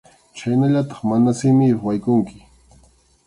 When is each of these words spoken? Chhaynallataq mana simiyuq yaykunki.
Chhaynallataq 0.35 0.99
mana 1.09 1.31
simiyuq 1.39 1.81
yaykunki. 1.89 2.37